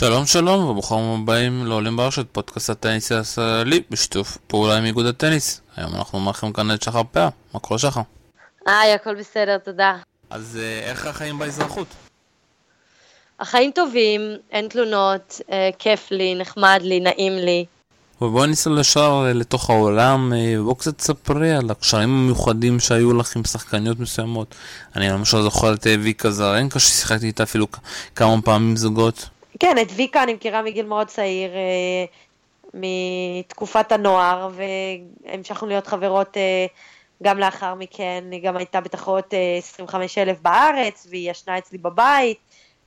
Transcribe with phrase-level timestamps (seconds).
[0.00, 5.60] שלום שלום וברוכים הבאים לעולים ברשת, פודקאסט הטניס הישראלי בשיתוף פעולה עם איגוד הטניס.
[5.76, 8.00] היום אנחנו מארחים כאן את שחר פאה, מה קורה שחר?
[8.66, 9.96] היי, הכל בסדר, תודה.
[10.30, 11.86] אז אה, איך החיים באזרחות?
[13.40, 17.64] החיים טובים, אין תלונות, אה, כיף לי, נחמד לי, נעים לי.
[18.20, 23.44] ובואי ניסע לשער אה, לתוך העולם, בואו קצת תספרי על הקשרים המיוחדים שהיו לך עם
[23.44, 24.54] שחקניות מסוימות.
[24.96, 27.66] אני למשל זוכר את ויקה זרנקה ששיחקתי איתה אפילו
[28.14, 29.28] כמה פעמים זוגות.
[29.60, 32.04] כן, את ויקה אני מכירה מגיל מאוד צעיר, אה,
[32.74, 36.66] מתקופת הנוער, והמשכנו להיות חברות אה,
[37.22, 38.24] גם לאחר מכן.
[38.30, 42.38] היא גם הייתה בתחרות אה, 25 אלף בארץ, והיא ישנה אצלי בבית,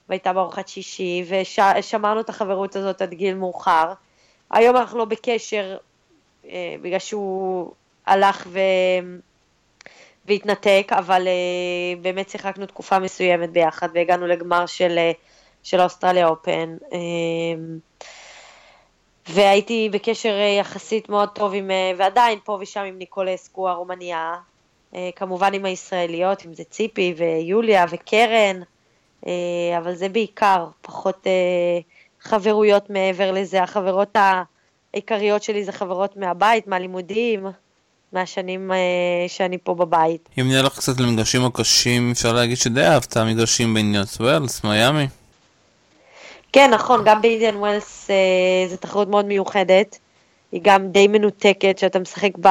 [0.10, 3.94] והייתה בארוחת שישי, ושמרנו את החברות הזאת עד גיל מאוחר.
[4.52, 5.78] היום אנחנו לא בקשר,
[6.50, 7.72] אה, בגלל שהוא
[8.06, 8.60] הלך ו...
[10.26, 14.98] והתנתק, אבל אה, באמת שיחקנו תקופה מסוימת ביחד, והגענו לגמר של...
[14.98, 15.12] אה,
[15.64, 16.76] של האוסטרליה אופן.
[16.92, 17.80] אמ,
[19.30, 24.34] והייתי בקשר אה, יחסית מאוד טוב עם, אה, ועדיין פה ושם עם ניקולסקו הרומניה,
[24.96, 28.62] אה, כמובן עם הישראליות, אם זה ציפי ויוליה וקרן,
[29.78, 31.28] אבל זה בעיקר, פחות
[32.22, 34.16] חברויות מעבר לזה, החברות
[34.94, 37.46] העיקריות שלי זה חברות מהבית, מהלימודים,
[38.14, 38.72] מהשנים
[39.28, 40.30] שאני פה בבית.
[40.40, 45.08] אם נהיה לך קצת למגרשים הקשים, אפשר להגיד שדי אהבת המגרשים בעניין ווילס, מיאמי.
[46.54, 49.98] כן, נכון, גם באינדיאן ווילס אה, זו תחרות מאוד מיוחדת.
[50.52, 52.48] היא גם די מנותקת, שאתה משחק ב,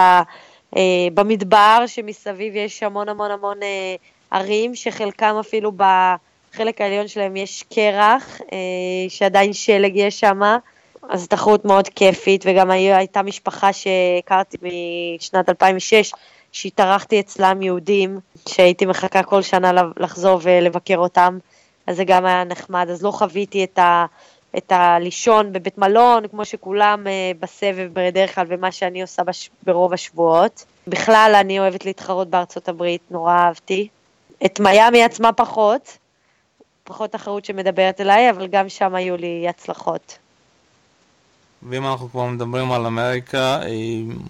[0.77, 3.95] אה, במדבר, שמסביב יש המון המון המון אה,
[4.31, 8.59] ערים, שחלקם אפילו בחלק העליון שלהם יש קרח, אה,
[9.09, 10.41] שעדיין שלג יש שם.
[11.11, 14.57] אז תחרות מאוד כיפית, וגם הייתה משפחה שהכרתי
[15.19, 16.13] משנת 2006,
[16.53, 21.39] שהתארחתי אצלם יהודים, שהייתי מחכה כל שנה לחזור ולבקר אותם.
[21.87, 24.07] אז זה גם היה נחמד, אז לא חוויתי את, ה,
[24.57, 29.93] את הלישון בבית מלון, כמו שכולם uh, בסבב בדרך כלל, ומה שאני עושה בש, ברוב
[29.93, 30.65] השבועות.
[30.87, 33.89] בכלל, אני אוהבת להתחרות בארצות הברית, נורא אהבתי.
[34.45, 35.99] את מיאמי עצמה פחות,
[36.85, 40.19] פחות תחרות שמדברת אליי, אבל גם שם היו לי הצלחות.
[41.63, 43.69] ואם אנחנו כבר מדברים על אמריקה, אה,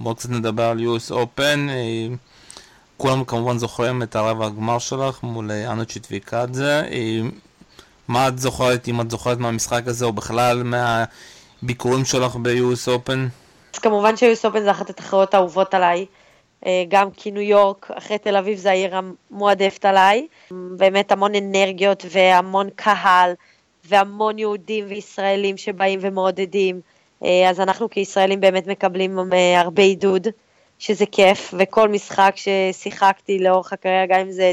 [0.01, 1.71] בואו קצת נדבר על US Open.
[3.03, 6.83] אה, כולם כמובן זוכרים את הרבע הגמר שלך מול אה, אנו צ'יטביקדזה.
[6.91, 7.21] אה,
[8.09, 13.19] מה את זוכרת, אם את זוכרת מהמשחק הזה, או בכלל מהביקורים שלך ב-US Open?
[13.75, 16.07] אז כמובן ש-US Open זה אחת התחרות האהובות עליי.
[16.67, 20.27] אה, גם כי ניו יורק, אחרי תל אביב זה העיר המועדפת עליי.
[20.51, 23.33] באמת המון אנרגיות והמון קהל,
[23.85, 26.81] והמון יהודים וישראלים שבאים ומעודדים.
[27.51, 29.19] אז אנחנו כישראלים באמת מקבלים
[29.57, 30.29] הרבה עידוד.
[30.83, 34.53] שזה כיף, וכל משחק ששיחקתי לאורך הקריירה, גם אם זה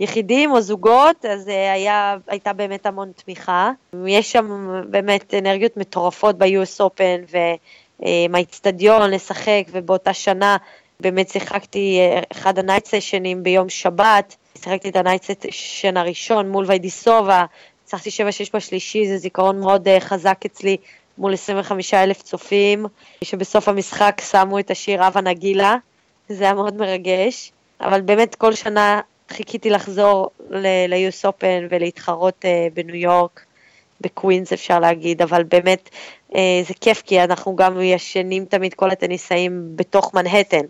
[0.00, 3.70] יחידים או זוגות, אז אה, היה, הייתה באמת המון תמיכה.
[4.06, 7.34] יש שם באמת אנרגיות מטורפות ב-US Open,
[8.00, 10.56] ומהאיצטדיון לשחק, ובאותה שנה
[11.00, 15.96] באמת שיחקתי אה, אחד ה night session ים ביום שבת, שיחקתי את ה night session
[15.96, 17.44] הראשון מול ויידיסובה,
[17.84, 18.12] הצלחתי 7-6
[18.54, 20.76] בשלישי, זה זיכרון מאוד אה, חזק אצלי
[21.18, 22.86] מול 25 אלף צופים,
[23.24, 25.76] שבסוף המשחק שמו את השיר אבה נגילה,
[26.28, 29.00] זה היה מאוד מרגש, אבל באמת כל שנה
[29.30, 33.44] חיכיתי לחזור ל-US Open ולהתחרות uh, בניו יורק,
[34.00, 35.90] בקווינס אפשר להגיד, אבל באמת
[36.32, 36.36] uh,
[36.68, 40.66] זה כיף כי אנחנו גם ישנים תמיד כל הטניסאים בתוך מנהטן,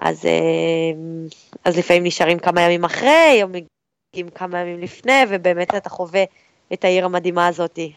[0.00, 5.88] אז, uh, אז לפעמים נשארים כמה ימים אחרי, או מגיעים כמה ימים לפני, ובאמת אתה
[5.88, 6.24] חווה
[6.72, 7.92] את העיר המדהימה הזאתי.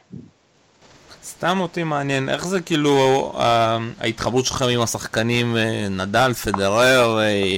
[1.23, 7.55] סתם אותי מעניין, איך זה כאילו אה, ההתחברות שלכם עם השחקנים אה, נדל, פדרר, אה,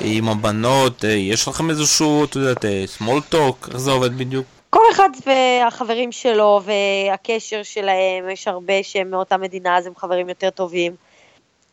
[0.00, 2.64] עם הבנות, יש לכם איזשהו, את יודעת,
[2.98, 4.46] small talk, איך זה עובד בדיוק?
[4.70, 10.50] כל אחד והחברים שלו והקשר שלהם, יש הרבה שהם מאותה מדינה, אז הם חברים יותר
[10.50, 10.94] טובים.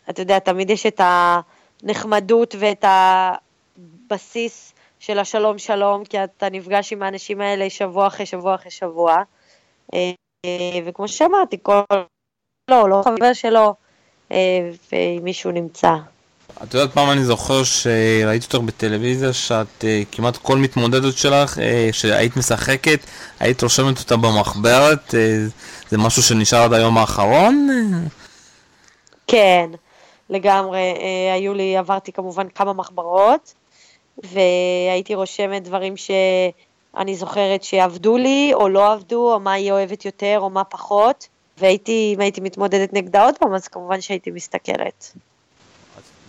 [0.09, 1.01] אתה יודע, תמיד יש את
[1.83, 8.55] הנחמדות ואת הבסיס של השלום שלום, כי אתה נפגש עם האנשים האלה שבוע אחרי שבוע
[8.55, 9.23] אחרי שבוע.
[10.45, 11.81] אה, וכמו שאמרתי, כל...
[12.69, 13.73] לא, לא חבר שלו,
[14.31, 15.95] אה, ואם מישהו נמצא.
[16.63, 21.57] את יודעת, פעם אני זוכר שראיתי אותך בטלוויזיה, שאת אה, כמעט כל מתמודדת שלך,
[21.91, 22.99] שהיית משחקת,
[23.39, 25.15] היית רושמת אותה במחברת,
[25.89, 27.67] זה משהו שנשאר עד היום האחרון?
[29.27, 29.69] כן,
[30.29, 30.93] לגמרי.
[31.33, 33.53] היו לי, עברתי כמובן כמה מחברות,
[34.23, 36.11] והייתי רושמת דברים ש...
[36.97, 41.27] אני זוכרת שעבדו לי או לא עבדו, או מה היא אוהבת יותר או מה פחות,
[41.57, 45.13] והייתי, אם הייתי מתמודדת נגדה עוד פעם, אז כמובן שהייתי מסתכלת.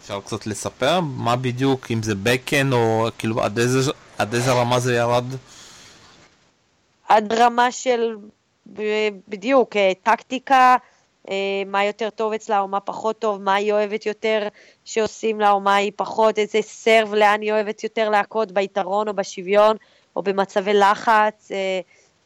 [0.02, 4.80] אפשר קצת לספר מה בדיוק, אם זה בקן או כאילו עד איזה, עד איזה רמה
[4.80, 5.24] זה ירד?
[7.08, 8.16] עד רמה של
[9.28, 10.76] בדיוק, טקטיקה,
[11.66, 14.48] מה יותר טוב אצלה או מה פחות טוב, מה היא אוהבת יותר
[14.84, 19.14] שעושים לה או מה היא פחות, איזה סרב, לאן היא אוהבת יותר להכות, ביתרון או
[19.14, 19.76] בשוויון
[20.16, 21.50] או במצבי לחץ,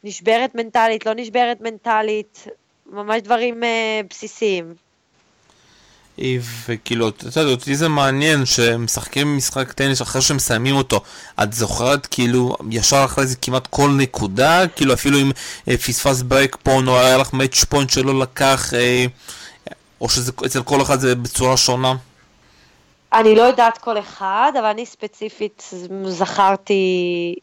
[0.03, 2.47] נשברת מנטלית, לא נשברת מנטלית,
[2.91, 3.63] ממש דברים
[4.09, 4.73] בסיסיים.
[6.67, 11.01] וכאילו, אתה יודע, אותי זה מעניין שמשחקים משחק טניס אחרי שמסיימים אותו.
[11.43, 14.67] את זוכרת כאילו ישר אחרי זה כמעט כל נקודה?
[14.67, 15.31] כאילו אפילו אם
[15.67, 19.05] אה, פספס break point או היה לך match point שלא לקח, אה,
[20.01, 21.93] או שאצל כל אחד זה בצורה שונה?
[23.13, 25.69] אני לא יודעת כל אחד, אבל אני ספציפית
[26.05, 27.35] זכרתי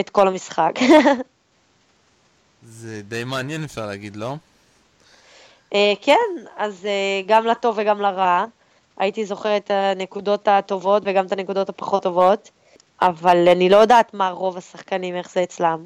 [0.00, 0.72] את כל המשחק.
[2.62, 4.34] זה די מעניין אפשר להגיד, לא?
[5.74, 6.14] אה, כן,
[6.56, 8.44] אז אה, גם לטוב וגם לרע.
[8.96, 12.50] הייתי זוכרת את הנקודות הטובות וגם את הנקודות הפחות טובות,
[13.02, 15.84] אבל אני לא יודעת מה רוב השחקנים, איך זה אצלם.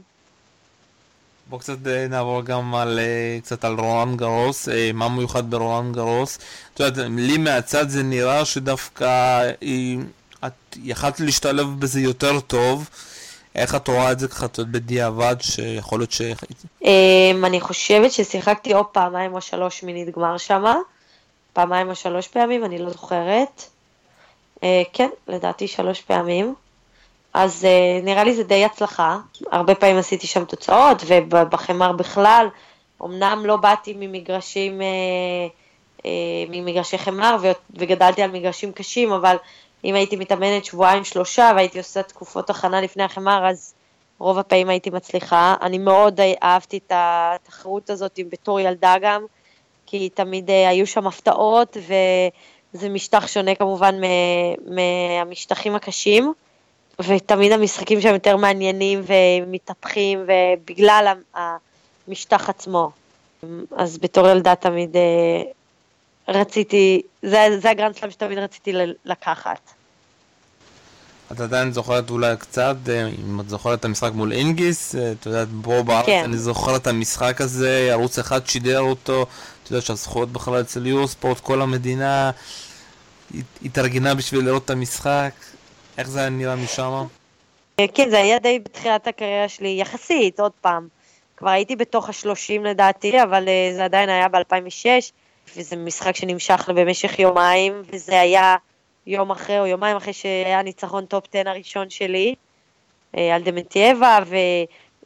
[1.48, 2.98] בואו קצת אה, נעבור גם על,
[3.42, 6.38] קצת על רולן גרוס, מה מיוחד ברולן גרוס.
[6.74, 9.42] את יודעת, לי מהצד זה נראה שדווקא
[10.46, 12.88] את יכלת להשתלב בזה יותר טוב.
[13.56, 16.22] איך את רואה את זה ככה, את בדיעבד, שיכול להיות ש...
[16.84, 20.76] אמ, אני חושבת ששיחקתי או פעמיים או שלוש מינית גמר שמה.
[21.52, 23.62] פעמיים או שלוש פעמים, אני לא זוכרת.
[24.62, 26.54] אה, כן, לדעתי שלוש פעמים.
[27.34, 29.18] אז אה, נראה לי זה די הצלחה.
[29.52, 32.46] הרבה פעמים עשיתי שם תוצאות, ובחמר בכלל,
[33.04, 36.08] אמנם לא באתי ממגרשים, אה,
[36.48, 37.36] ממגרשי חמר,
[37.70, 39.36] וגדלתי על מגרשים קשים, אבל
[39.84, 43.74] אם הייתי מתאמנת שבועיים שלושה והייתי עושה תקופות הכנה לפני החמר, אז
[44.18, 45.54] רוב הפעמים הייתי מצליחה.
[45.62, 49.26] אני מאוד אהבתי את התחרות הזאת בתור ילדה גם,
[49.86, 51.76] כי תמיד אה, היו שם הפתעות,
[52.74, 54.00] וזה משטח שונה כמובן
[54.66, 56.32] מהמשטחים הקשים,
[57.00, 62.90] ותמיד המשחקים שם יותר מעניינים ומתהפכים, ובגלל המשטח עצמו.
[63.76, 65.42] אז בתור ילדה תמיד אה,
[66.28, 68.72] רציתי, זה, זה הגרנד שתמיד רציתי
[69.04, 69.60] לקחת.
[71.32, 75.26] את עדיין זוכרת אולי קצת, אה, אם את זוכרת את המשחק מול אינגיס, אה, את
[75.26, 76.22] יודעת, פה בארץ כן.
[76.24, 79.22] אני זוכר את המשחק הזה, ערוץ אחד שידר אותו,
[79.62, 82.30] את יודעת שהזכויות בכלל אצל יורו ספורט, כל המדינה
[83.64, 85.32] התארגנה בשביל לראות את המשחק,
[85.98, 87.06] איך זה היה נראה משם?
[87.80, 90.88] אה, כן, זה היה די בתחילת הקריירה שלי, יחסית, עוד פעם.
[91.36, 95.12] כבר הייתי ב top השלושים לדעתי, אבל זה עדיין היה ב-2006,
[95.56, 98.56] וזה משחק שנמשך במשך יומיים, וזה היה...
[99.06, 102.34] יום אחרי או יומיים אחרי שהיה ניצחון top 10 הראשון שלי
[103.16, 104.18] אה, על דמנטייבה,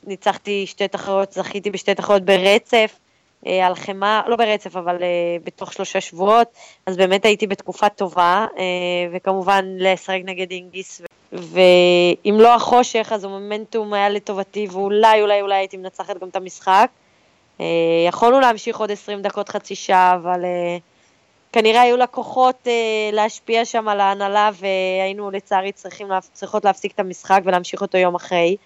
[0.05, 2.99] וניצחתי שתי תחרות, זכיתי בשתי תחרות ברצף,
[3.47, 6.49] אה, על חמאה, לא ברצף, אבל אה, בתוך שלושה שבועות,
[6.87, 8.47] אז באמת הייתי בתקופה טובה,
[9.13, 11.03] וכמובן לשחק נגד אינגיס,
[11.33, 16.91] ואם לא החושך, אז המומנטום היה לטובתי, ואולי, אולי, אולי הייתי מנצחת גם את המשחק.
[18.09, 20.41] יכולנו להמשיך עוד 20 דקות, חצי שעה, אבל...
[21.53, 27.41] כנראה היו לקוחות אה, להשפיע שם על ההנהלה והיינו לצערי צריכים, צריכות להפסיק את המשחק
[27.45, 28.57] ולהמשיך אותו יום אחרי,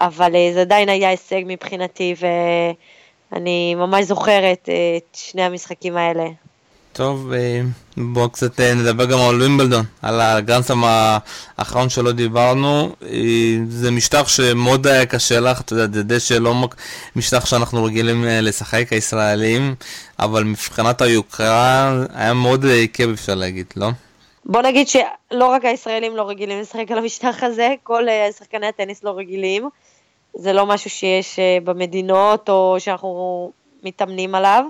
[0.00, 2.14] אבל אה, זה עדיין היה הישג מבחינתי
[3.32, 6.24] ואני ממש זוכרת אה, את שני המשחקים האלה.
[6.94, 7.60] טוב, אה,
[7.96, 12.92] בואו קצת אה, נדבר גם על וימבלדון, על הגרנסם האחרון שלא דיברנו.
[13.02, 16.54] אה, זה משטח שמאוד היה קשה לך, אתה יודע, זה די שלא
[17.16, 19.74] משטח שאנחנו רגילים לשחק הישראלים,
[20.18, 23.88] אבל מבחינת היוקרה היה מאוד כיף אפשר להגיד, לא?
[24.44, 28.04] בוא נגיד שלא רק הישראלים לא רגילים לשחק על המשטח הזה, כל
[28.38, 29.68] שחקני הטניס לא רגילים.
[30.34, 33.52] זה לא משהו שיש במדינות או שאנחנו
[33.82, 34.64] מתאמנים עליו.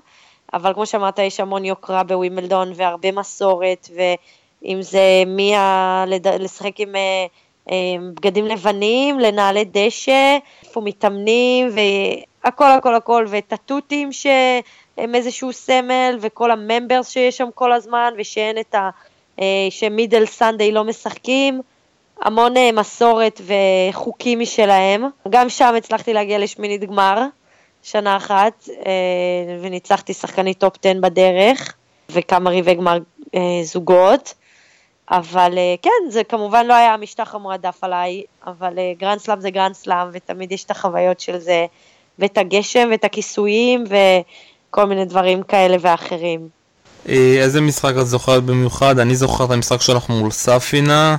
[0.55, 6.05] אבל כמו שאמרת, יש המון יוקרה בווימלדון והרבה מסורת, ואם זה מי ה...
[6.41, 7.27] לשחק עם אה,
[7.71, 7.77] אה,
[8.15, 11.69] בגדים לבנים, לנעלי דשא, איפה מתאמנים,
[12.43, 18.75] והכל הכל הכל, התותים שהם איזשהו סמל, וכל הממברס שיש שם כל הזמן, ושאין את
[18.75, 18.91] ה...
[19.41, 21.61] אה, ש middle Sunday לא משחקים.
[22.23, 23.41] המון מסורת
[23.91, 25.05] וחוקים משלהם.
[25.29, 27.27] גם שם הצלחתי להגיע לשמינית גמר.
[27.85, 28.93] שנה אחת, אה,
[29.63, 31.75] וניצחתי שחקנית top 10 בדרך,
[32.11, 32.99] וכמה רבעי גמר
[33.35, 34.35] אה, זוגות.
[35.11, 39.75] אבל אה, כן, זה כמובן לא היה המשטח המועדף עליי, אבל גרנד סלאם זה גרנד
[39.75, 41.67] סלאם, ותמיד יש את החוויות של זה,
[42.19, 43.85] ואת הגשם, ואת הכיסויים,
[44.71, 46.49] וכל מיני דברים כאלה ואחרים.
[47.07, 48.99] איזה משחק את זוכרת במיוחד?
[48.99, 51.17] אני זוכר את המשחק שלך מול ספינה.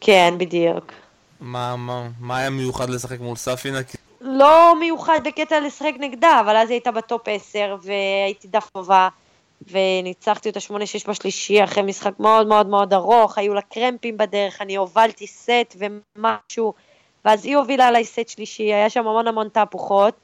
[0.00, 0.92] כן, בדיוק.
[1.40, 3.78] מה, מה, מה היה מיוחד לשחק מול ספינה?
[4.32, 9.08] לא מיוחד בקטע לשחק נגדה, אבל אז היא הייתה בטופ 10 והייתי דף טובה
[9.70, 10.72] וניצחתי אותה 8-6
[11.08, 16.72] בשלישי אחרי משחק מאוד מאוד מאוד ארוך, היו לה קרמפים בדרך, אני הובלתי סט ומשהו,
[17.24, 20.14] ואז היא הובילה עליי סט שלישי, היה שם המון המון תהפוכות,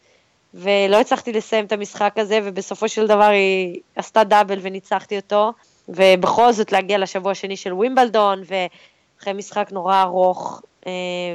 [0.54, 5.52] ולא הצלחתי לסיים את המשחק הזה, ובסופו של דבר היא עשתה דאבל וניצחתי אותו,
[5.88, 10.62] ובכל זאת להגיע לשבוע השני של ווימבלדון, ואחרי משחק נורא ארוך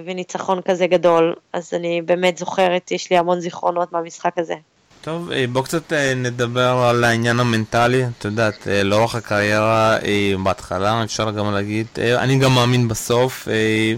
[0.06, 4.56] וניצחון כזה גדול, אז אני באמת זוכרת, יש לי המון זיכרונות מהמשחק הזה.
[5.02, 9.98] טוב, אה, בוא קצת אה, נדבר על העניין המנטלי, את יודעת, לאורך הקריירה
[10.44, 13.48] בהתחלה, אפשר גם להגיד, אני גם מאמין בסוף,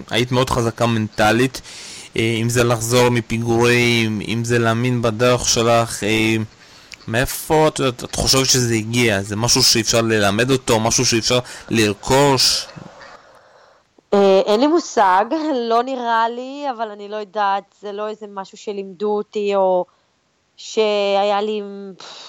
[0.09, 1.61] היית מאוד חזקה מנטלית,
[2.15, 6.03] אם זה לחזור מפיגורים, אם זה להאמין בדרך שלך,
[7.07, 9.21] מאיפה את, יודעת, את חושבת שזה הגיע?
[9.21, 12.65] זה משהו שאפשר ללמד אותו, משהו שאפשר לרכוש?
[14.45, 15.25] אין לי מושג,
[15.69, 19.85] לא נראה לי, אבל אני לא יודעת, זה לא איזה משהו שלימדו אותי, או...
[20.57, 21.61] שהיה לי,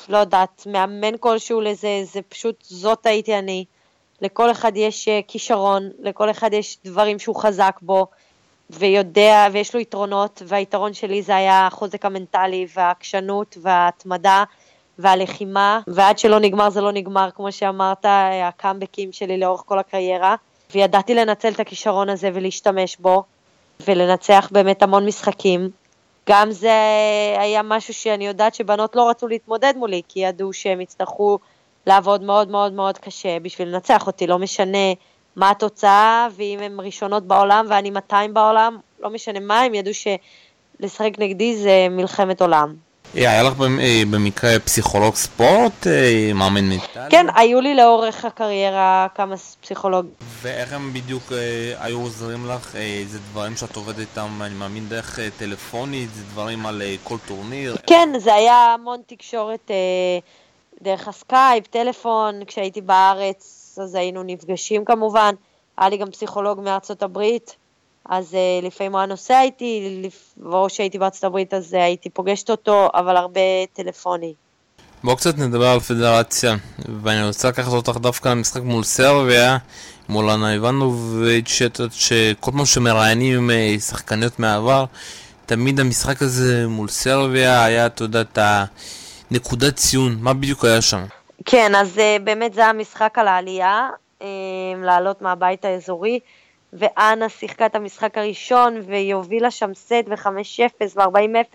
[0.09, 3.65] לא יודעת, מאמן כלשהו לזה, זה פשוט, זאת הייתי אני.
[4.21, 8.07] לכל אחד יש אה, כישרון, לכל אחד יש דברים שהוא חזק בו,
[8.71, 14.45] ויודע, ויש לו יתרונות, והיתרון שלי זה היה החוזק המנטלי, והעקשנות, וההתמדה,
[14.99, 18.05] והלחימה, ועד שלא נגמר זה לא נגמר, כמו שאמרת,
[18.45, 20.37] הקאמבקים שלי לאורך כל הקריירה,
[20.75, 23.23] וידעתי לנצל את הכישרון הזה ולהשתמש בו,
[23.87, 25.71] ולנצח באמת המון משחקים.
[26.29, 26.73] גם זה
[27.39, 31.39] היה משהו שאני יודעת שבנות לא רצו להתמודד מולי, כי ידעו שהם יצטרכו
[31.87, 34.93] לעבוד מאוד מאוד מאוד קשה בשביל לנצח אותי, לא משנה
[35.37, 41.11] מה התוצאה, ואם הן ראשונות בעולם ואני 200 בעולם, לא משנה מה, הם ידעו שלשחק
[41.19, 42.86] נגדי זה מלחמת עולם.
[43.17, 47.11] היה לך אה, במקרה פסיכולוג ספורט, אה, מאמן מנטלי?
[47.11, 50.11] כן, היו לי לאורך הקריירה כמה פסיכולוגים.
[50.43, 52.77] ואיך הם בדיוק אה, היו עוזרים לך?
[53.07, 56.15] זה דברים שאת עובדת איתם, אני מאמין, דרך טלפונית?
[56.15, 57.77] זה דברים על כל טורניר?
[57.87, 59.71] כן, זה היה המון תקשורת
[60.83, 65.35] דרך הסקייפ, טלפון, כשהייתי בארץ אז היינו נפגשים כמובן.
[65.79, 67.57] היה לי גם פסיכולוג מארצות הברית.
[68.09, 70.03] אז אה, לפעמים הוא היה נוסע איתי,
[70.45, 73.41] או שהייתי בארצות הברית אז אה, הייתי פוגשת אותו, אבל הרבה
[73.73, 74.35] טלפוני.
[75.05, 76.57] בואו קצת נדבר על פדרציה,
[77.03, 79.59] ואני רוצה לקחת אותך דווקא למשחק מול סרביה,
[80.09, 84.85] מול אנה איבנוביץ', שכל פעם שמראיינים אה, שחקניות מהעבר,
[85.47, 88.39] תמיד המשחק הזה מול סרביה היה, אתה יודע, את
[89.31, 91.05] הנקודת ציון, מה בדיוק היה שם?
[91.45, 93.89] כן, אז באמת זה המשחק על העלייה,
[94.83, 96.19] לעלות מהבית האזורי.
[96.79, 101.55] ואנה שיחקה את המשחק הראשון, והיא הובילה שם סט ו-5-0 ו-40-0,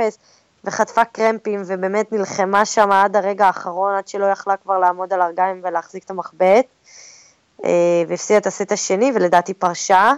[0.63, 5.61] וחטפה קרמפים, ובאמת נלחמה שם עד הרגע האחרון, עד שלא יכלה כבר לעמוד על הרגיים
[5.63, 6.65] ולהחזיק את המחבט.
[7.65, 10.13] אה, והפסידה את הסט השני, ולדעתי פרשה.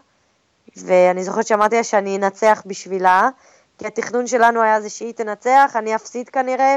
[0.78, 3.30] ואני זוכרת שאמרתי לה שאני אנצח בשבילה,
[3.78, 6.76] כי התכנון שלנו היה זה שהיא תנצח, אני אפסיד כנראה,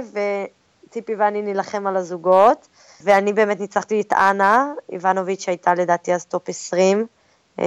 [0.87, 2.69] וציפי ואני נילחם על הזוגות.
[3.01, 7.05] ואני באמת ניצחתי את אנה, איבנוביץ' שהייתה לדעתי אז top 20, אה,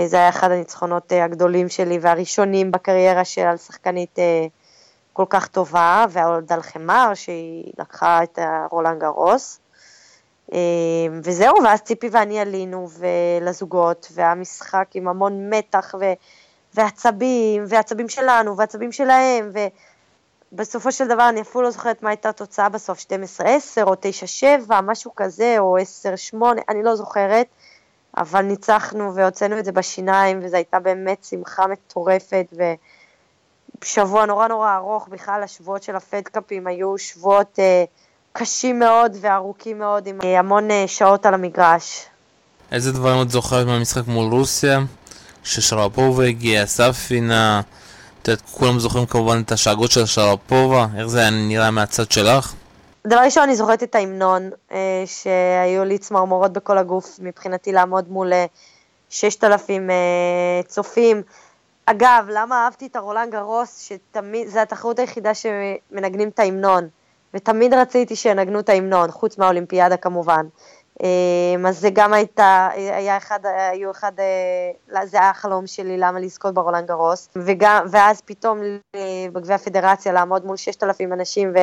[0.05, 4.47] זה היה אחד הניצחונות אה, הגדולים שלי והראשונים בקריירה של על שחקנית אה,
[5.13, 9.59] כל כך טובה, ועוד על חמר שהיא לקחה את הרולנד גרוס.
[11.23, 12.87] וזהו, ואז ציפי ואני עלינו
[13.41, 16.05] לזוגות, והמשחק עם המון מתח ו...
[16.73, 19.51] ועצבים, ועצבים שלנו, ועצבים שלהם,
[20.53, 23.03] ובסופו של דבר אני אפילו לא זוכרת מה הייתה התוצאה בסוף, 12-10
[23.83, 25.77] או 9-7, משהו כזה, או
[26.33, 26.37] 10-8,
[26.69, 27.47] אני לא זוכרת.
[28.19, 32.45] אבל ניצחנו והוצאנו את זה בשיניים, וזו הייתה באמת שמחה מטורפת,
[33.83, 37.83] ושבוע נורא נורא ארוך, בכלל השבועות של הפדקאפים היו שבועות אה,
[38.33, 42.05] קשים מאוד וארוכים מאוד, עם אה, המון אה, שעות על המגרש.
[42.71, 44.79] איזה דברים את זוכרת מהמשחק מול רוסיה?
[45.43, 47.61] ששרפובה הגיע, ספינה,
[48.21, 52.53] את יודעת, כולם זוכרים כמובן את השאגות של שרפובה, איך זה היה נראה מהצד שלך?
[53.09, 58.33] דבר ראשון, אני זוכרת את ההמנון, אה, שהיו לי צמרמורות בכל הגוף, מבחינתי לעמוד מול
[59.09, 61.21] 6,000 אה, אה, צופים.
[61.85, 66.87] אגב, למה אהבתי את הרולנד גרוס, שתמיד, זו התחרות היחידה שמנגנים את ההמנון,
[67.33, 70.45] ותמיד רציתי שינגנו את ההמנון, חוץ מהאולימפיאדה כמובן.
[71.67, 74.11] אז זה גם הייתה, היה אחד, היו אחד,
[75.03, 78.59] זה היה החלום שלי למה לזכות ברולנד גרוס, וגם, ואז פתאום
[79.33, 81.53] בגביע הפדרציה לעמוד מול 6,000 אנשים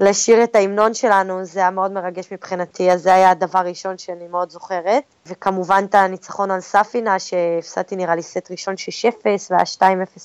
[0.00, 4.28] לשיר את ההמנון שלנו, זה היה מאוד מרגש מבחינתי, אז זה היה הדבר הראשון שאני
[4.28, 5.02] מאוד זוכרת.
[5.26, 9.82] וכמובן את הניצחון על ספינה, שהפסדתי נראה לי סט ראשון 6-0 והיה 2-0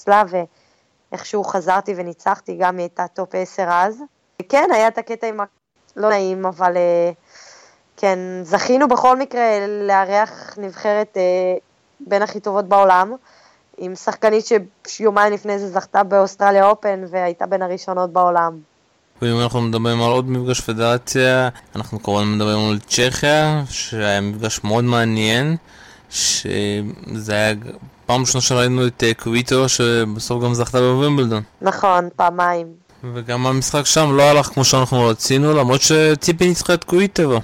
[0.08, 0.24] לה,
[1.12, 4.02] ואיכשהו חזרתי וניצחתי, גם היא הייתה top 10 אז.
[4.42, 5.44] וכן, היה את הקטע עם ה...
[5.96, 7.12] לא נעים, אבל אה,
[7.98, 11.58] כן, זכינו בכל מקרה לארח נבחרת אה,
[12.00, 13.16] בין הכי טובות בעולם.
[13.78, 14.46] עם שחקנית
[14.88, 18.71] שיומיים לפני זה זכתה באוסטרליה אופן והייתה בין הראשונות בעולם.
[19.22, 24.84] ואם אנחנו מדברים על עוד מפגש פדרציה, אנחנו כמובן מדברים על צ'כיה, שהיה מפגש מאוד
[24.84, 25.58] מעניין,
[26.10, 27.54] שזה היה
[28.06, 31.44] פעם ראשונה שראינו את אה, קוויטו, שבסוף גם זכתה בווימבלדון.
[31.62, 32.68] נכון, פעמיים.
[33.14, 37.40] וגם המשחק שם לא הלך כמו שאנחנו רצינו, למרות שציפי ניצחה את קוויטרו.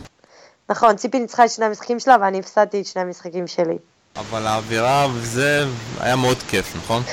[0.69, 3.77] נכון, ציפי ניצחה את שני המשחקים שלה ואני הפסדתי את שני המשחקים שלי.
[4.15, 5.65] אבל האווירה וזה
[5.99, 7.03] היה מאוד כיף, נכון?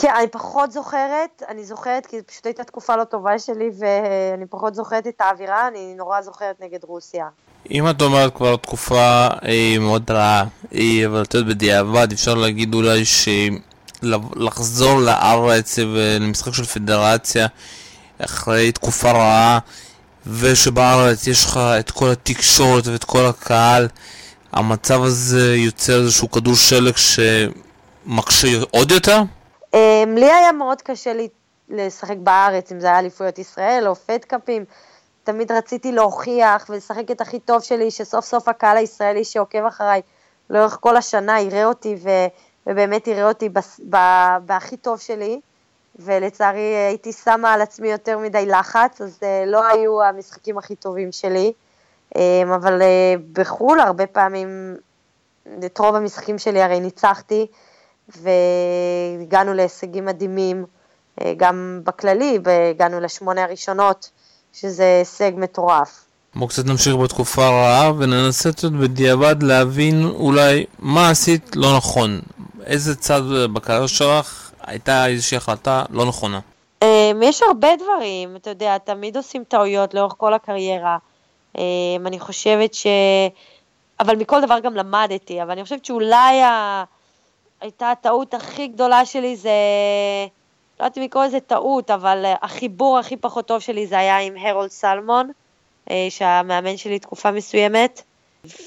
[0.00, 4.74] כן, אני פחות זוכרת, אני זוכרת כי פשוט הייתה תקופה לא טובה שלי ואני פחות
[4.74, 7.28] זוכרת את האווירה, אני נורא זוכרת נגד רוסיה.
[7.70, 12.74] אם את אומרת כבר תקופה אה, מאוד רעה, אה, אבל את יודעת בדיעבד אפשר להגיד
[12.74, 13.02] אולי
[14.02, 17.46] שלחזור לארץ ולמשחק של פדרציה
[18.18, 19.58] אחרי תקופה רעה
[20.26, 23.88] ושבארץ יש לך את כל התקשורת ואת כל הקהל
[24.52, 29.22] המצב הזה יוצר איזשהו כדור שלג שמקשה עוד יותר?
[29.74, 29.76] Um,
[30.14, 31.28] לי היה מאוד קשה לי
[31.68, 34.64] לשחק בארץ, אם זה היה אליפויות ישראל או פדקאפים.
[35.24, 40.02] תמיד רציתי להוכיח ולשחק את הכי טוב שלי, שסוף סוף הקהל הישראלי שעוקב אחריי
[40.50, 42.08] לאורך כל השנה יראה אותי ו,
[42.66, 43.96] ובאמת יראה אותי בס, ב,
[44.46, 45.40] בהכי טוב שלי.
[45.98, 51.12] ולצערי הייתי שמה על עצמי יותר מדי לחץ, אז uh, לא היו המשחקים הכי טובים
[51.12, 51.52] שלי.
[52.14, 52.18] Um,
[52.54, 54.76] אבל uh, בחו"ל הרבה פעמים,
[55.66, 57.46] את רוב המשחקים שלי הרי ניצחתי.
[58.16, 60.64] והגענו להישגים מדהימים,
[61.20, 64.10] אה, גם בכללי, והגענו לשמונה הראשונות,
[64.52, 66.04] שזה הישג מטורף.
[66.34, 72.20] בואו קצת נמשיך בתקופה הרעה וננסה קצת בדיעבד להבין אולי מה עשית לא נכון.
[72.66, 76.40] איזה צד בקריירה שלך הייתה איזושהי החלטה לא נכונה?
[76.82, 80.96] אמ, יש הרבה דברים, אתה יודע, תמיד עושים טעויות לאורך כל הקריירה.
[81.58, 81.62] אמ,
[82.06, 82.86] אני חושבת ש...
[84.00, 86.84] אבל מכל דבר גם למדתי, אבל אני חושבת שאולי ה...
[87.60, 89.50] הייתה הטעות הכי גדולה שלי זה,
[90.80, 94.34] לא יודעת אם לקרוא לזה טעות, אבל החיבור הכי פחות טוב שלי זה היה עם
[94.36, 95.30] הרולד סלמון,
[95.90, 98.02] אה, שהמאמן שלי תקופה מסוימת,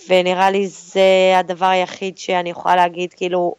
[0.07, 3.55] ונראה לי זה הדבר היחיד שאני יכולה להגיד, כאילו,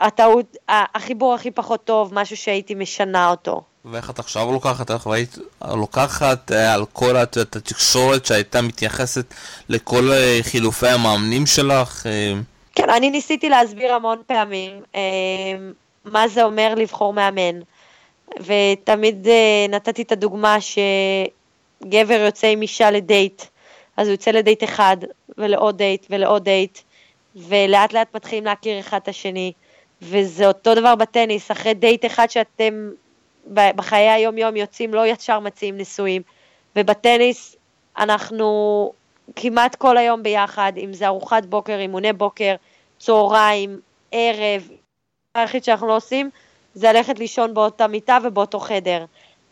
[0.00, 3.62] הטעות, החיבור הכי פחות טוב, משהו שהייתי משנה אותו.
[3.84, 9.34] ואיך את עכשיו לוקחת, איך היית לוקחת אה, על כל התקשורת שהייתה מתייחסת
[9.68, 12.06] לכל אה, חילופי המאמנים שלך?
[12.78, 15.00] כן, אני ניסיתי להסביר המון פעמים אה,
[16.04, 17.60] מה זה אומר לבחור מאמן,
[18.40, 23.42] ותמיד אה, נתתי את הדוגמה שגבר יוצא עם אישה לדייט,
[23.96, 24.96] אז הוא יוצא לדייט אחד,
[25.38, 26.78] ולעוד דייט, ולעוד דייט,
[27.36, 29.52] ולאט לאט מתחילים להכיר אחד את השני,
[30.02, 32.90] וזה אותו דבר בטניס, אחרי דייט אחד שאתם
[33.54, 36.22] בחיי היום-יום יוצאים, לא ישר מציעים נישואים,
[36.76, 37.56] ובטניס
[37.98, 38.92] אנחנו
[39.36, 42.54] כמעט כל היום ביחד, אם זה ארוחת בוקר, אימוני בוקר,
[42.98, 43.80] צהריים,
[44.12, 44.68] ערב,
[45.34, 46.30] היחיד שאנחנו לא עושים
[46.74, 49.04] זה ללכת לישון באותה מיטה ובאותו חדר.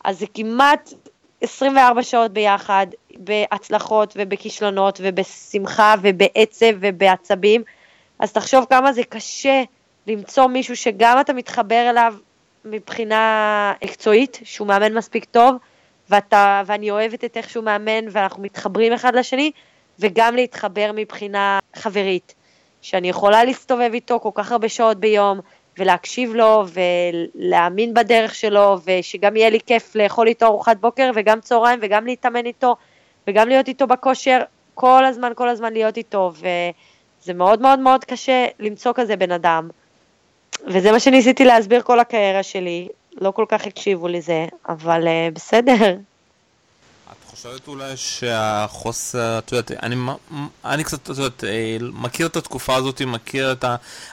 [0.04, 0.92] אז זה כמעט
[1.40, 7.62] 24 שעות ביחד, בהצלחות ובכישלונות ובשמחה ובעצב ובעצבים.
[8.18, 9.62] אז תחשוב כמה זה קשה
[10.06, 12.14] למצוא מישהו שגם אתה מתחבר אליו
[12.64, 15.56] מבחינה מקצועית, שהוא מאמן מספיק טוב,
[16.10, 19.52] ואתה, ואני אוהבת את איך שהוא מאמן ואנחנו מתחברים אחד לשני,
[19.98, 22.34] וגם להתחבר מבחינה חברית.
[22.82, 25.40] שאני יכולה להסתובב איתו כל כך הרבה שעות ביום,
[25.78, 26.64] ולהקשיב לו,
[27.34, 32.46] ולהאמין בדרך שלו, ושגם יהיה לי כיף לאכול איתו ארוחת בוקר, וגם צהריים, וגם להתאמן
[32.46, 32.76] איתו,
[33.28, 34.40] וגם להיות איתו בכושר,
[34.74, 39.68] כל הזמן, כל הזמן להיות איתו, וזה מאוד מאוד מאוד קשה למצוא כזה בן אדם.
[40.66, 42.88] וזה מה שניסיתי להסביר כל הקריירה שלי,
[43.20, 45.96] לא כל כך הקשיבו לזה, אבל uh, בסדר.
[47.36, 49.96] חושבת אולי שהחוסר, את יודעת, אני,
[50.64, 53.64] אני קצת, את יודעת, אה, מכיר את התקופה הזאת, מכיר את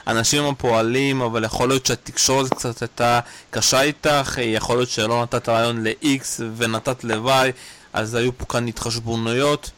[0.06, 5.48] האנשים הפועלים, אבל יכול להיות שהתקשורת קצת הייתה קשה איתך, אה, יכול להיות שלא נתת
[5.48, 7.52] רעיון ל-X ונתת ל-Y,
[7.92, 9.70] אז היו פה כאן התחשבונויות.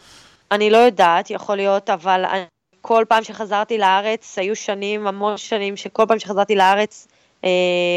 [0.50, 2.44] אני לא יודעת, יכול להיות, אבל אני,
[2.80, 7.08] כל פעם שחזרתי לארץ, היו שנים, המון שנים, שכל פעם שחזרתי לארץ,
[7.44, 7.50] אה,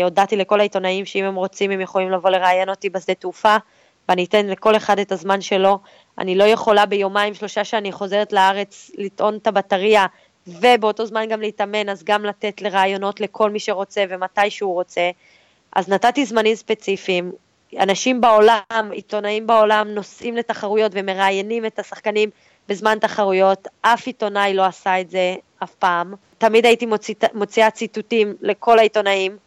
[0.04, 3.58] הודעתי לכל העיתונאים שאם הם רוצים הם יכולים לבוא לראיין אותי בשדה תעופה.
[4.10, 5.80] ואני אתן לכל אחד את הזמן שלו.
[6.18, 10.06] אני לא יכולה ביומיים שלושה שאני חוזרת לארץ לטעון את הבטריה
[10.48, 15.10] ובאותו זמן גם להתאמן, אז גם לתת לרעיונות לכל מי שרוצה ומתי שהוא רוצה.
[15.76, 17.32] אז נתתי זמנים ספציפיים.
[17.80, 22.30] אנשים בעולם, עיתונאים בעולם, נוסעים לתחרויות ומראיינים את השחקנים
[22.68, 23.68] בזמן תחרויות.
[23.82, 26.14] אף עיתונאי לא עשה את זה אף פעם.
[26.38, 29.38] תמיד הייתי מוציא, מוציאה ציטוטים לכל העיתונאים.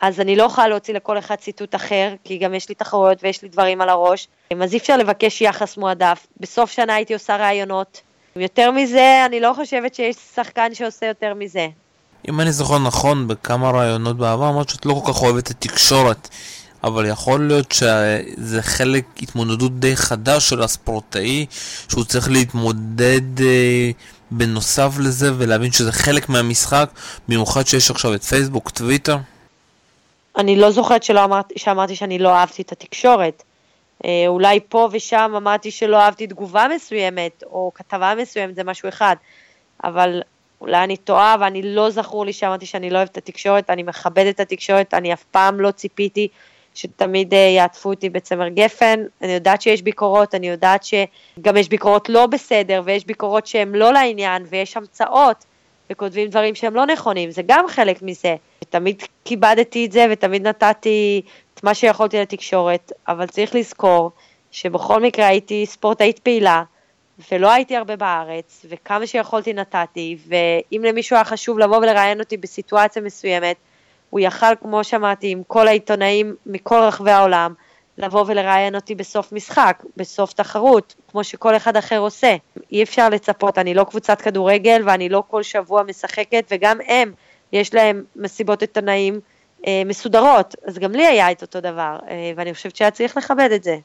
[0.00, 3.42] אז אני לא יכולה להוציא לכל אחד ציטוט אחר, כי גם יש לי תחרויות ויש
[3.42, 4.28] לי דברים על הראש,
[4.62, 6.26] אז אי אפשר לבקש יחס מועדף.
[6.40, 8.00] בסוף שנה הייתי עושה ראיונות.
[8.36, 11.68] יותר מזה, אני לא חושבת שיש שחקן שעושה יותר מזה.
[12.28, 16.28] אם אני זוכר נכון, בכמה ראיונות בעבר אמרת שאת לא כל כך אוהבת את התקשורת,
[16.84, 21.46] אבל יכול להיות שזה חלק התמודדות די חדש של הספורטאי,
[21.88, 23.90] שהוא צריך להתמודד אה,
[24.30, 26.90] בנוסף לזה ולהבין שזה חלק מהמשחק,
[27.28, 29.16] במיוחד שיש עכשיו את פייסבוק, טוויטר.
[30.40, 33.42] אני לא זוכרת שלא אמרת, שאמרתי שאני לא אהבתי את התקשורת.
[34.04, 39.16] אה, אולי פה ושם אמרתי שלא אהבתי תגובה מסוימת, או כתבה מסוימת, זה משהו אחד.
[39.84, 40.22] אבל
[40.60, 44.34] אולי אני טועה, ואני לא זכור לי שאמרתי שאני לא אוהבת את התקשורת, אני מכבדת
[44.34, 46.28] את התקשורת, אני אף פעם לא ציפיתי
[46.74, 49.00] שתמיד אה, יעטפו אותי בצמר גפן.
[49.22, 53.92] אני יודעת שיש ביקורות, אני יודעת שגם יש ביקורות לא בסדר, ויש ביקורות שהן לא
[53.92, 55.44] לעניין, ויש המצאות,
[55.90, 58.36] וכותבים דברים שהם לא נכונים, זה גם חלק מזה.
[58.70, 61.22] תמיד כיבדתי את זה, ותמיד נתתי
[61.54, 64.10] את מה שיכולתי לתקשורת, אבל צריך לזכור
[64.50, 66.62] שבכל מקרה הייתי ספורטאית פעילה,
[67.32, 73.02] ולא הייתי הרבה בארץ, וכמה שיכולתי נתתי, ואם למישהו היה חשוב לבוא ולראיין אותי בסיטואציה
[73.02, 73.56] מסוימת,
[74.10, 77.54] הוא יכל, כמו שאמרתי, עם כל העיתונאים מכל רחבי העולם,
[78.00, 82.36] לבוא ולראיין אותי בסוף משחק, בסוף תחרות, כמו שכל אחד אחר עושה.
[82.72, 87.12] אי אפשר לצפות, אני לא קבוצת כדורגל ואני לא כל שבוע משחקת, וגם הם,
[87.52, 89.20] יש להם מסיבות עיתונאים
[89.66, 93.48] אה, מסודרות, אז גם לי היה את אותו דבר, אה, ואני חושבת שהיה צריך לכבד
[93.54, 93.76] את זה.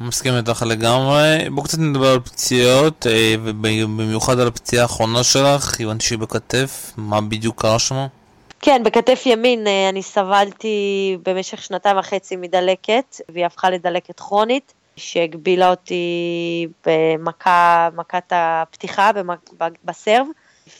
[0.00, 1.50] מסכים איתך לגמרי.
[1.50, 7.20] בואו קצת נדבר על פציעות, אה, ובמיוחד על הפציעה האחרונה שלך, הבנתי שהיא בכתף, מה
[7.20, 8.06] בדיוק קרה שם?
[8.60, 15.70] כן, בכתף ימין אה, אני סבלתי במשך שנתיים וחצי מדלקת, והיא הפכה לדלקת כרונית, שהגבילה
[15.70, 19.10] אותי במכה, מכת הפתיחה
[19.84, 20.26] בסרב,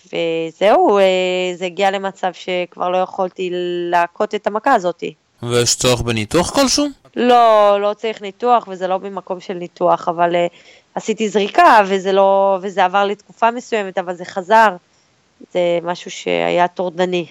[0.06, 1.04] וזהו, אה,
[1.54, 3.50] זה הגיע למצב שכבר לא יכולתי
[3.90, 5.14] להכות את המכה הזאתי.
[5.42, 6.86] ויש צורך בניתוח כלשהו?
[7.16, 10.38] לא, לא צריך ניתוח, וזה לא במקום של ניתוח, אבל uh,
[10.94, 14.76] עשיתי זריקה, וזה, לא, וזה עבר לתקופה מסוימת, אבל זה חזר.
[15.52, 17.26] זה משהו שהיה טורדני.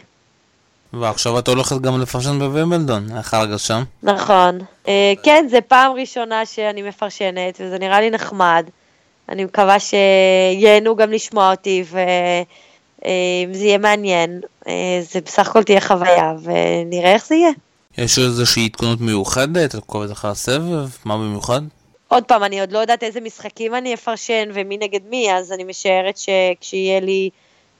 [0.93, 3.81] ועכשיו את הולכת גם לפרשן בווימבלדון, איך הרגשה?
[4.03, 4.59] נכון.
[4.85, 4.89] Uh,
[5.23, 8.65] כן, זה פעם ראשונה שאני מפרשנת, וזה נראה לי נחמד.
[9.29, 14.69] אני מקווה שייהנו גם לשמוע אותי, ואם זה יהיה מעניין, uh,
[15.11, 17.51] זה בסך הכל תהיה חוויה, ונראה איך זה יהיה.
[17.97, 19.75] יש איזושהי עדכונות מיוחדת?
[19.75, 20.89] את קוראת אחרי הסבב?
[21.05, 21.61] מה במיוחד?
[22.07, 25.63] עוד פעם, אני עוד לא יודעת איזה משחקים אני אפרשן ומי נגד מי, אז אני
[25.63, 27.29] משערת שכשיהיה לי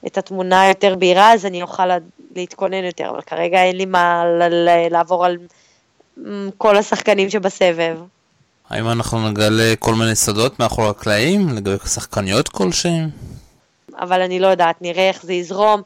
[0.06, 1.88] את התמונה יותר בהירה, אז אני אוכל
[2.36, 4.24] להתכונן יותר, אבל כרגע אין לי מה
[4.90, 5.36] לעבור על
[6.58, 7.98] כל השחקנים שבסבב.
[8.70, 13.08] האם אנחנו נגלה כל מיני סודות מאחורי הקלעים לגבי שחקניות כלשהם?
[13.98, 15.82] אבל אני לא יודעת, נראה איך זה יזרום.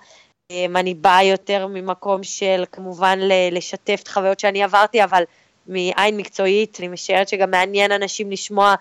[0.50, 3.18] אמ, אני באה יותר ממקום של כמובן
[3.52, 5.22] לשתף את החוויות שאני עברתי, אבל
[5.66, 8.74] מעין מקצועית, אני משערת שגם מעניין אנשים לשמוע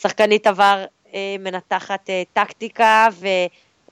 [0.00, 3.08] שחקנית עבר אה, מנתחת אה, טקטיקה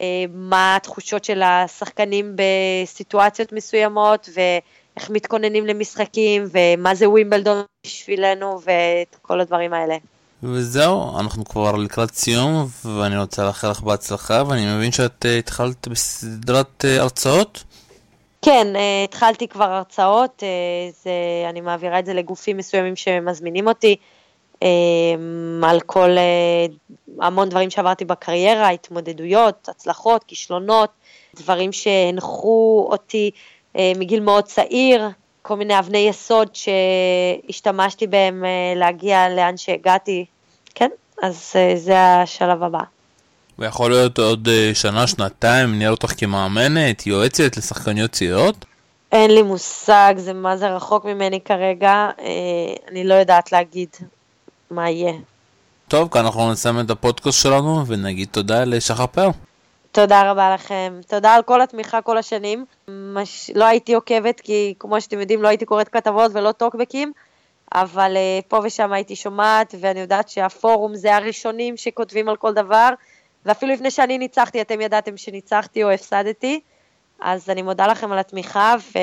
[0.01, 9.41] אה, התחושות של השחקנים בסיטואציות מסוימות ואיך מתכוננים למשחקים ומה זה ווימבלדון בשבילנו ואת כל
[9.41, 9.97] הדברים האלה.
[10.43, 15.89] וזהו, אנחנו כבר לקראת סיום, ואני רוצה לאחל לך בהצלחה, ואני מבין שאת uh, התחלת
[15.89, 17.65] בסדרת uh, הרצאות?
[18.43, 21.11] כן, uh, התחלתי כבר הרצאות, uh, זה,
[21.49, 24.24] אני מעבירה את זה לגופים מסוימים שמזמינים אותי, uh,
[25.63, 30.91] על כל, uh, המון דברים שעברתי בקריירה, התמודדויות, הצלחות, כישלונות,
[31.37, 33.31] דברים שהנחו אותי
[33.75, 35.09] uh, מגיל מאוד צעיר,
[35.43, 38.45] כל מיני אבני יסוד שהשתמשתי בהם
[38.77, 40.25] להגיע לאן שהגעתי,
[40.75, 40.91] כן,
[41.23, 42.83] אז אה, זה השלב הבא.
[43.59, 48.65] ויכול להיות עוד אה, שנה, שנתיים, נראה אותך כמאמנת, יועצת לשחקניות צעירות?
[49.13, 53.89] אין לי מושג, זה מה זה רחוק ממני כרגע, אה, אני לא יודעת להגיד
[54.75, 55.13] מה יהיה.
[55.89, 59.31] טוב, כאן אנחנו נסיים את הפודקאסט שלנו ונגיד תודה לשחר פר.
[59.93, 61.01] תודה רבה לכם.
[61.09, 62.65] תודה על כל התמיכה כל השנים.
[62.89, 63.51] מש...
[63.55, 67.13] לא הייתי עוקבת כי כמו שאתם יודעים לא הייתי קוראת כתבות ולא טוקבקים,
[67.75, 72.89] אבל uh, פה ושם הייתי שומעת, ואני יודעת שהפורום זה הראשונים שכותבים על כל דבר,
[73.47, 76.61] ואפילו לפני שאני ניצחתי, אתם ידעתם שניצחתי או הפסדתי,
[77.21, 78.99] אז אני מודה לכם על התמיכה, ו...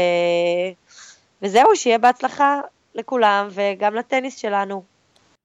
[1.42, 2.60] וזהו, שיהיה בהצלחה
[2.96, 4.91] לכולם, וגם לטניס שלנו.